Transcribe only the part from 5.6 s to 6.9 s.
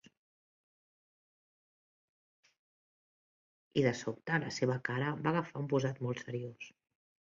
un posat molt seriós.